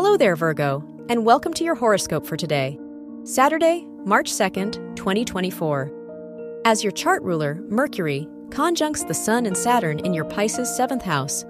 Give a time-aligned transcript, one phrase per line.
[0.00, 2.78] Hello there, Virgo, and welcome to your horoscope for today,
[3.24, 6.60] Saturday, March 2nd, 2024.
[6.64, 11.44] As your chart ruler, Mercury, conjuncts the Sun and Saturn in your Pisces 7th house,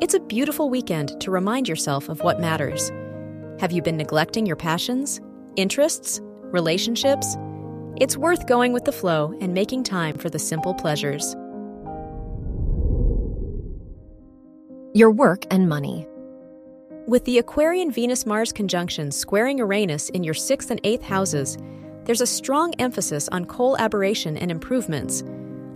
[0.00, 2.90] it's a beautiful weekend to remind yourself of what matters.
[3.60, 5.20] Have you been neglecting your passions,
[5.54, 7.36] interests, relationships?
[8.00, 11.36] It's worth going with the flow and making time for the simple pleasures.
[14.92, 16.08] Your work and money.
[17.08, 21.58] With the Aquarian Venus Mars conjunction squaring Uranus in your 6th and 8th houses,
[22.04, 25.24] there's a strong emphasis on coal aberration and improvements.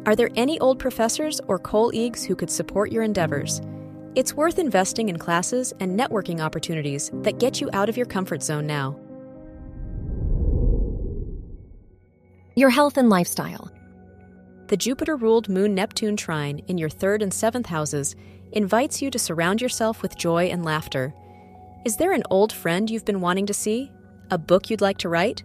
[0.06, 3.60] Are there any old professors or coal colleagues who could support your endeavors?
[4.14, 8.40] It's worth investing in classes and networking opportunities that get you out of your comfort
[8.40, 8.96] zone now.
[12.54, 13.68] Your health and lifestyle.
[14.68, 18.14] The Jupiter ruled Moon Neptune trine in your 3rd and 7th houses
[18.52, 21.14] invites you to surround yourself with joy and laughter.
[21.84, 23.92] Is there an old friend you've been wanting to see?
[24.30, 25.44] A book you'd like to write?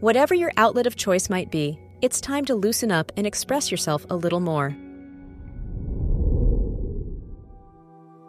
[0.00, 4.06] Whatever your outlet of choice might be, it's time to loosen up and express yourself
[4.10, 4.76] a little more.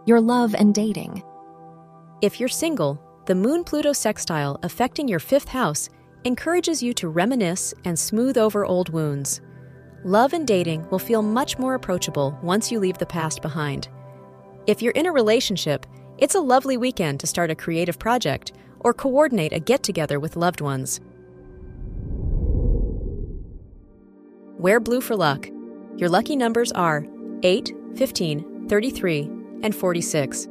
[0.06, 1.22] Your love and dating.
[2.22, 5.90] If you're single, the Moon Pluto sextile affecting your fifth house
[6.24, 9.42] encourages you to reminisce and smooth over old wounds.
[10.04, 13.90] Love and dating will feel much more approachable once you leave the past behind.
[14.68, 15.86] If you're in a relationship,
[16.18, 20.36] it's a lovely weekend to start a creative project or coordinate a get together with
[20.36, 21.00] loved ones.
[24.58, 25.48] Wear blue for luck.
[25.96, 27.06] Your lucky numbers are
[27.44, 29.22] 8, 15, 33,
[29.64, 30.48] and 46.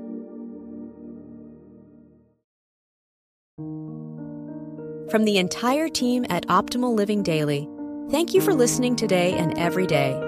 [5.10, 7.69] From the entire team at Optimal Living Daily,
[8.10, 10.28] thank you for listening today and every day